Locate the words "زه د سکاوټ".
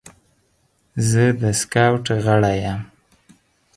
1.09-2.05